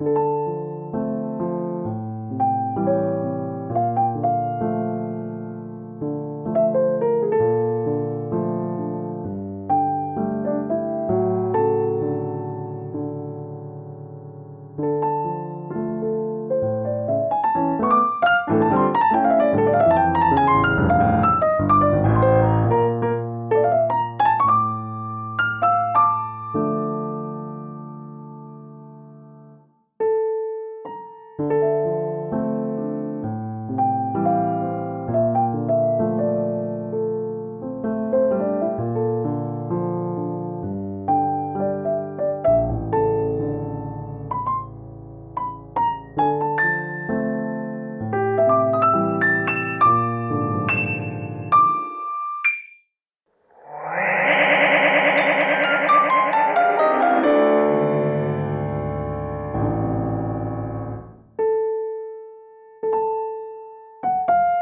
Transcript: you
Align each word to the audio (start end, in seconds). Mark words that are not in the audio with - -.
you 0.00 0.39